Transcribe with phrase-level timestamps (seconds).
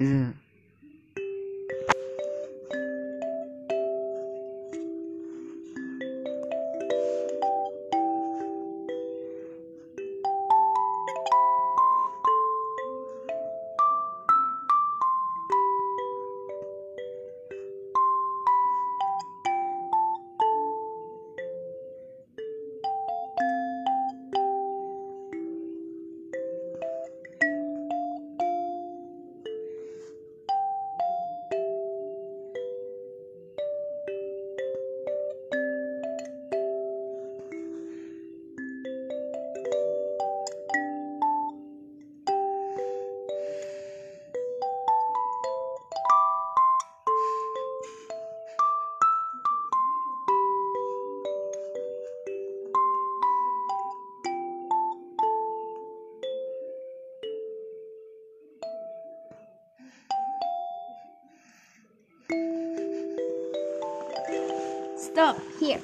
[0.00, 0.47] Ugh.
[65.12, 65.80] Stop here.